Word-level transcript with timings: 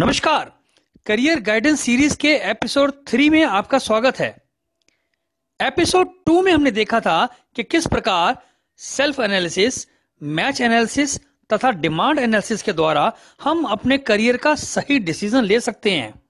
नमस्कार। 0.00 0.52
Career 1.06 1.40
guidance 1.40 1.80
series 1.80 2.16
के 2.16 2.34
episode 2.34 2.92
three 3.06 3.30
में 3.30 3.44
आपका 3.44 3.78
स्वागत 3.78 4.18
है। 4.18 4.36
एपिसोड 5.62 6.08
टू 6.26 6.42
में 6.42 6.52
हमने 6.52 6.70
देखा 6.70 7.00
था 7.00 7.28
कि 7.54 7.62
किस 7.62 7.86
प्रकार 7.86 8.36
सेल्फ 8.76 9.20
एनालिसिस, 9.20 9.88
मैच 10.22 10.60
एनालिसिस 10.60 11.20
तथा 11.52 11.70
डिमांड 11.70 12.18
एनालिसिस 12.18 12.62
के 12.62 12.72
द्वारा 12.72 13.12
हम 13.42 13.64
अपने 13.64 13.98
करियर 13.98 14.36
का 14.36 14.54
सही 14.54 14.98
डिसीज़न 14.98 15.44
ले 15.44 15.60
सकते 15.60 15.90
हैं। 15.90 16.22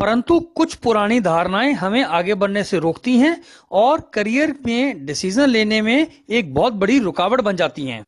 परंतु 0.00 0.40
कुछ 0.40 0.74
पुरानी 0.74 1.20
धारणाएँ 1.20 1.72
हमें 1.72 2.04
आगे 2.04 2.34
बढ़ने 2.34 2.64
से 2.64 2.78
रोकती 2.78 3.18
हैं 3.18 3.42
और 3.72 4.10
करियर 4.14 4.56
में 4.66 5.06
डिसीज़न 5.06 5.46
लेने 5.46 5.82
में 5.82 6.06
एक 6.30 6.54
बहुत 6.54 6.72
बड़ी 6.72 6.98
रुकावट 6.98 7.40
बन 7.40 7.56
जाती 7.56 7.86
हैं। 7.86 8.04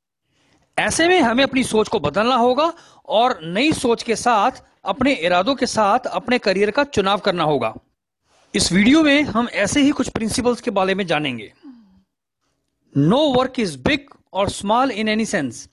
ऐसे 0.79 1.07
में 1.09 1.21
हमें 1.21 1.43
अपनी 1.45 1.63
सोच 1.65 1.89
को 1.89 1.99
बदलना 2.01 2.35
होगा 2.35 2.73
और 3.09 3.39
नई 3.45 3.73
सोच 3.73 4.03
के 4.03 4.17
साथ, 4.17 4.51
अपने 4.85 5.13
इरादों 5.13 5.55
के 5.55 5.67
साथ, 5.67 5.99
अपने 5.99 6.39
करियर 6.39 6.71
का 6.71 6.85
चुनाव 6.85 7.19
करना 7.19 7.45
होगा। 7.45 7.75
इस 8.55 8.73
वीडियो 8.73 9.03
में 9.03 9.23
हम 9.23 9.49
ऐसे 9.49 9.81
ही 9.81 9.91
कुछ 9.91 10.09
प्रिंसिपल्स 10.09 10.61
के 10.61 10.71
बारे 10.71 10.95
में 10.95 11.07
जानेंगे। 11.07 11.53
नो 12.95 13.19
वर्क 13.33 13.61
इज़ 13.61 13.79
बिग 13.79 14.15
और 14.33 14.49
स्मॉल 14.49 14.91
इन 14.91 15.09
एनी 15.09 15.27
सेंस 15.27 15.69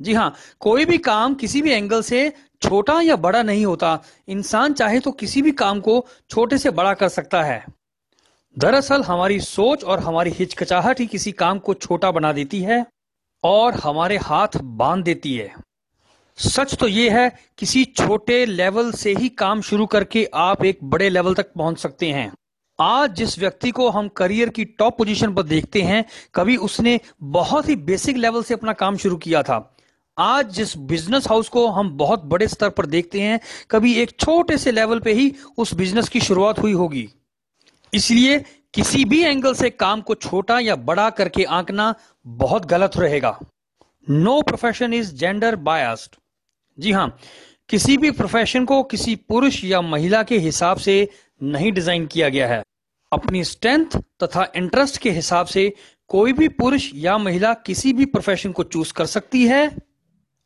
जी 0.00 0.14
हाँ 0.14 0.34
कोई 0.60 0.84
भी 0.84 0.98
काम 0.98 1.34
किसी 1.34 1.62
भी 1.62 1.70
एंगल 1.70 2.02
से 2.02 2.32
छोटा 2.62 3.00
या 3.00 3.16
बड़ा 3.16 3.42
नहीं 3.42 3.64
होता। 3.66 3.98
इंसान 4.28 4.72
चाहे 4.72 5.00
तो 5.00 5.10
किसी 5.12 5.42
भी 5.42 5.52
काम 5.52 5.80
को 5.80 6.04
छोटे 6.30 6.58
से 6.58 6.70
बड़ा 6.70 6.92
कर 6.94 7.08
सकता 7.08 7.42
है। 7.42 7.64
दरअसल 8.56 9.02
हमारी 9.02 9.40
सोच 9.40 9.84
और 9.84 10.00
हमारी 10.00 10.30
हिचकिचाहट 10.30 11.00
ही 11.00 11.06
किसी 11.06 11.32
काम 11.32 11.58
को 11.58 11.74
छोटा 11.74 12.10
बना 12.10 12.32
देती 12.32 12.60
है। 12.60 12.84
और 13.44 13.74
हमारे 13.74 14.16
हाथ 14.16 14.48
बाँध 14.62 15.04
देती 15.04 15.34
है। 15.34 15.54
सच 16.38 16.74
तो 16.74 16.88
यह 16.88 17.18
है, 17.18 17.38
किसी 17.58 17.84
छोटे 17.84 18.46
लेवल 18.46 18.92
से 18.92 19.14
ही 19.14 19.28
काम 19.28 19.60
शुरू 19.60 19.86
करके 19.86 20.28
आप 20.34 20.64
एक 20.64 20.78
बड़े 20.84 21.08
लेवल 21.10 21.34
तक 21.34 21.52
पहुँच 21.52 21.78
सकते 21.78 22.06
हैं। 22.06 22.32
आज 22.80 23.14
जिस 23.14 23.38
व्यक्ति 23.38 23.70
को 23.70 23.88
हम 23.90 24.08
करियर 24.08 24.48
की 24.48 24.64
टॉप 24.64 24.98
पोजीशन 24.98 25.34
पर 25.34 25.42
देखते 25.42 25.82
हैं, 25.82 26.04
कभी 26.34 26.56
उसने 26.56 27.00
बहुत 27.22 27.68
ही 27.68 27.76
बेसिक 27.76 28.16
लेवल 28.16 28.42
से 28.42 28.54
अपना 28.54 28.72
काम 28.72 28.96
शुरू 28.96 29.16
किया 29.16 29.42
था। 29.42 29.76
आज 30.18 30.50
जिस 30.50 30.76
बिज़नेस 30.76 31.28
हाउस 31.28 31.48
को 31.48 31.66
हम 31.68 31.90
बहुत 31.90 32.24
बड़े 32.24 32.48
स्तर 32.48 32.68
पर 32.68 32.86
देखते 32.86 33.20
हैं, 33.20 33.40
कभी 33.70 33.94
एक 33.94 34.10
छोटे 34.20 34.58
से 34.58 34.72
लेवल 34.72 35.00
पे 35.00 35.12
ही 35.12 35.34
उस 35.58 35.74
बिज़नेस 35.74 36.08
की 36.08 36.20
शुरुआत 36.20 36.58
हुई 36.58 36.72
होगी। 36.72 37.08
इसलिए 37.94 38.44
किसी 38.74 39.04
भी 39.04 39.22
एंगल 39.22 39.54
से 39.54 39.70
काम 39.70 40.00
को 40.00 40.14
छोटा 40.16 40.58
या 40.58 40.76
बड़ा 40.76 41.08
करके 41.10 41.44
आंकना 41.44 41.94
बहुत 42.26 42.66
गलत 42.66 42.96
रहेगा। 42.96 43.38
No 44.06 44.40
profession 44.42 44.94
is 44.94 45.14
gender 45.14 45.56
biased 45.58 46.16
जी 46.78 46.92
हाँ 46.92 47.16
किसी 47.68 47.96
भी 47.96 48.10
प्रोफेशन 48.10 48.64
को 48.64 48.82
किसी 48.82 49.14
पुरुष 49.28 49.62
या 49.64 49.80
महिला 49.80 50.22
के 50.22 50.38
हिसाब 50.38 50.78
से 50.78 50.96
नहीं 51.40 51.72
डिज़ाइन 51.72 52.06
किया 52.06 52.28
गया 52.28 52.48
है। 52.48 52.62
अपनी 53.12 53.42
स्ट्रेंथ 53.44 53.96
तथा 54.22 54.46
इंटरेस्ट 54.56 54.98
के 54.98 55.10
हिसाब 55.10 55.46
से 55.46 55.72
कोई 56.10 56.32
भी 56.32 56.48
पुरुष 56.48 56.90
या 56.94 57.16
महिला 57.18 57.52
किसी 57.66 57.92
भी 57.92 58.04
प्रोफेशन 58.06 58.52
को 58.52 58.62
चूज़ 58.64 58.92
कर 58.92 59.06
सकती 59.06 59.46
है 59.46 59.70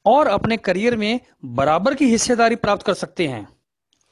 और 0.06 0.26
अपने 0.26 0.56
करियर 0.58 0.96
में 0.96 1.20
बराबर 1.44 1.94
की 1.94 2.06
हिस्सेदारी 2.06 2.56
प्राप्त 2.56 2.86
कर 2.86 2.94
सकते 2.94 3.26
हैं। 3.28 3.46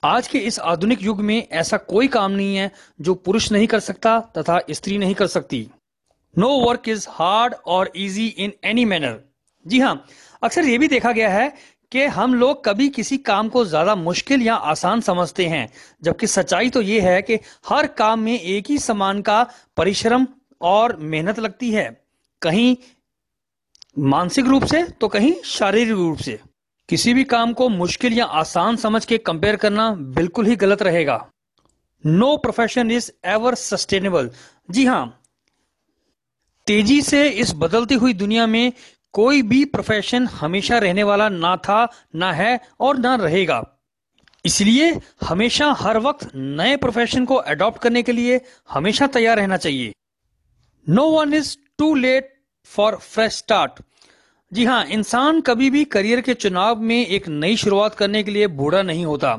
आज 0.03 0.29
के 0.29 0.39
इस 0.39 0.59
आधुनिक 0.59 1.03
युग 1.03 1.21
में 1.21 1.49
ऐसा 1.53 1.77
कोई 1.77 2.07
काम 2.09 2.33
नहीं 2.33 2.55
है 2.57 2.71
जो 3.01 3.15
पुरुष 3.17 3.51
नहीं 3.53 3.67
कर 3.67 3.81
सकता 3.81 4.19
तथा 4.39 4.59
स्त्री 4.71 4.97
नहीं 4.99 5.15
कर 5.15 5.27
सकती। 5.27 5.67
नो 6.35 6.49
वर्क 6.61 6.89
इज़ 6.89 7.07
हार्ड 7.11 7.55
और 7.67 7.91
इजी 7.97 8.27
इन 8.29 8.53
एनी 8.65 8.85
मैनर 8.85 9.21
जी 9.67 9.81
हाँ 9.81 10.05
अक्सर 10.43 10.65
ये 10.65 10.79
भी 10.79 10.89
देखा 10.89 11.13
गया 11.13 11.31
है 11.31 11.53
कि 11.93 12.05
हम 12.09 12.35
लोग 12.35 12.65
कभी 12.65 12.89
किसी 12.89 13.19
काम 13.21 13.49
को 13.49 13.65
ज़्यादा 13.65 13.95
मुश्किल 13.97 14.43
या 14.43 14.55
आसान 14.55 15.01
समझते 15.01 15.47
हैं, 15.47 15.69
जबकि 16.03 16.27
सच्चाई 16.29 16.71
तो 16.71 16.83
ये 16.83 17.01
है 17.01 17.21
कि 17.23 17.39
हर 17.69 17.87
काम 17.95 18.21
में 18.21 18.39
एक 18.41 18.71
ही 18.71 18.79
समान 18.81 19.23
का 19.23 19.43
परिश्रम 19.77 20.27
और 20.61 20.97
मेहनत 20.97 21.39
लगती 21.39 21.71
है। 21.71 21.89
कहीं 22.43 22.77
मानसिक 23.99 24.47
रूप 24.47 24.65
से 24.65 24.83
तो 24.91 25.09
कहीं 25.09 25.35
शारीरिक 25.47 25.95
रूप 25.95 26.19
से। 26.19 26.41
किसी 26.91 27.13
भी 27.15 27.23
काम 27.25 27.53
को 27.53 27.69
मुश्किल 27.69 28.13
या 28.13 28.25
आसान 28.25 28.77
समझ 28.77 29.05
के 29.05 29.17
कंपेयर 29.19 29.57
करना 29.57 29.91
बिल्कुल 30.15 30.47
ही 30.47 30.55
गलत 30.57 30.83
रहेगा। 30.83 31.19
No 32.05 32.37
profession 32.37 32.91
is 32.91 33.11
ever 33.25 33.55
sustainable 33.55 34.31
जी 34.71 34.85
हाँ 34.87 35.05
तेज़ी 36.67 37.01
से 37.03 37.29
इस 37.29 37.53
बदलती 37.57 37.95
हुई 37.95 38.13
दुनिया 38.15 38.47
में 38.47 38.73
कोई 39.15 39.43
भी 39.43 39.65
प्रोफेशन 39.67 40.27
हमेशा 40.33 40.79
रहने 40.79 41.03
वाला 41.03 41.29
ना 41.29 41.57
था, 41.57 41.89
ना 42.15 42.33
है 42.33 42.61
और 42.81 42.99
ना 42.99 43.15
रहेगा। 43.17 43.63
इसलिए 44.45 44.91
हमेशा 45.25 45.71
हर 45.73 45.99
वक्त 45.99 46.29
नए 46.35 46.77
प्रोफेशन 46.77 47.25
को 47.25 47.35
अडॉप्ट 47.35 47.83
करने 47.83 48.03
के 48.03 48.13
लिए 48.13 48.41
हमेशा 48.71 49.07
तैयार 49.09 49.37
रहना 49.37 49.57
चाहिए। 49.57 49.93
No 50.87 51.07
one 51.11 51.35
is 51.35 51.57
too 51.79 51.95
late 51.95 52.33
for 52.71 52.97
fresh 52.97 53.37
start 53.37 53.81
जी 54.53 54.65
हाँ 54.65 54.85
इंसान 54.85 55.41
कभी 55.41 55.71
भी 55.71 55.85
करियर 55.85 56.21
के 56.21 56.35
चुनाव 56.35 56.81
में 56.81 57.07
एक 57.07 57.29
नई 57.29 57.57
शुरुआत 57.57 57.95
करने 57.95 58.23
के 58.23 58.31
लिए 58.31 58.47
बूढ़ा 58.47 58.83
नहीं 58.83 59.05
होता। 59.05 59.39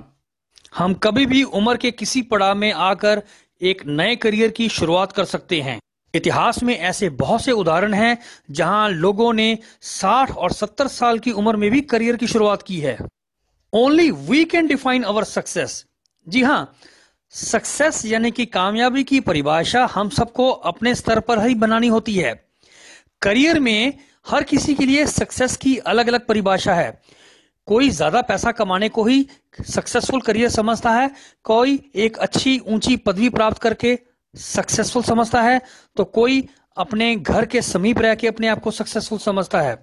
हम 0.76 0.94
कभी 0.94 1.26
भी 1.26 1.44
उम्र 1.44 1.78
के 1.78 1.92
किसी 1.92 2.22
पड़ाव 2.22 2.56
में 2.56 2.72
आकर 2.72 3.22
एक 3.62 3.82
नए 3.88 4.16
करियर 4.16 4.52
की 4.52 4.68
शुरुआत 4.70 5.12
कर 5.12 5.26
सकते 5.26 5.62
हैं। 5.62 5.80
इतिहास 6.14 6.62
में 6.64 6.78
ऐसे 6.78 7.10
बहुत 7.10 7.42
से 7.42 7.52
उदाहरण 7.52 7.94
हैं, 7.94 8.18
जहाँ 8.52 8.90
लोगों 8.90 9.34
ने 9.34 9.58
60 9.82 10.32
और 10.32 10.52
70 10.52 10.88
साल 10.88 11.20
की 11.20 11.32
उम्र 11.32 11.56
में 11.56 11.70
भी 11.72 11.82
करियर 11.82 12.16
की 12.16 12.28
शुरुआत 12.28 12.62
की 12.62 12.80
है। 12.80 12.98
Only 13.74 14.12
we 14.12 14.46
can 14.46 14.68
define 14.68 15.04
our 15.04 15.24
success 15.24 15.86
जी 16.28 16.42
हाँ 16.42 16.74
सक्सेस 17.30 18.06
यानी 18.06 18.32
कि 18.32 18.46
कामयाबी 18.46 19.04
की 19.04 19.20
परिभाषा 19.20 19.86
हम 19.86 20.10
सबको 20.10 20.50
अपने 20.50 20.96
स्तर 20.96 21.20
पर 21.20 21.46
ही 21.46 21.56
बनानी 21.56 21.88
होती 21.88 22.16
है। 22.16 22.34
करियर 23.22 23.60
में 23.60 23.94
हर 24.26 24.44
किसी 24.44 24.74
के 24.76 24.86
लिए 24.86 25.06
सक्सेस 25.08 25.56
की 25.58 25.76
अलग 25.80 26.08
अलग 26.08 26.26
परिभाषा 26.28 26.74
है। 26.74 27.02
कोई 27.68 27.90
ज़्यादा 27.92 28.22
पैसा 28.22 28.52
कमाने 28.52 28.90
को 28.90 29.04
ही 29.06 29.26
सक्सेसफुल 29.66 30.22
करियर 30.22 30.50
समझता 30.50 30.92
है, 30.92 31.10
कोई 31.46 31.80
एक 31.96 32.18
अच्छी 32.20 32.58
ऊँची 32.60 32.96
पदवी 32.98 33.30
प्राप्त 33.30 33.62
करके 33.62 33.98
सक्सेसफुल 34.36 35.04
समझता 35.04 35.42
है 35.42 35.62
तो 35.98 36.04
कोई 36.06 36.48
अपने 36.78 37.16
घर 37.16 37.46
के 37.46 37.62
समीप 37.62 38.00
रह 38.00 38.16
के 38.16 38.28
अपने 38.28 38.48
आप 38.48 38.60
को 38.60 38.72
सक्सेसफुल 38.72 39.20
समझता 39.20 39.62
है। 39.62 39.76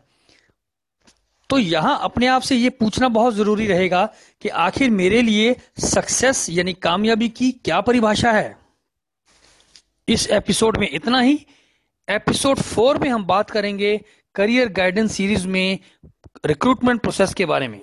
तो 1.50 1.58
यहाँ 1.58 1.98
अपने 2.02 2.26
आप 2.26 2.42
से 2.42 2.56
यह 2.56 2.70
पूछना 2.80 3.08
बहुत 3.10 3.34
ज़रूरी 3.34 3.66
रहेगा 3.66 4.04
कि 4.42 4.48
आखिर 4.48 4.90
मेरे 4.92 5.20
लिए 5.22 5.54
सक्सेस 5.80 6.46
यानी 6.50 6.72
कामयाबी 6.72 7.28
की 7.30 7.50
क्या 7.54 7.80
परिभाषा 7.80 8.32
है। 8.32 8.56
इस 10.08 10.26
एपिसोड 10.30 10.76
में 10.76 10.88
इतना 10.90 11.20
ही। 11.20 11.38
एपिसोड 12.10 12.58
फोर 12.58 12.98
में 12.98 13.08
हम 13.10 13.24
बात 13.24 13.50
करेंगे 13.50 14.00
करियर 14.34 14.68
गाइडेंस 14.68 15.12
सीरीज़ 15.12 15.46
में 15.48 15.78
रिक्रूटमेंट 16.46 17.00
प्रोसेस 17.00 17.34
के 17.34 17.46
बारे 17.46 17.68
में। 17.68 17.80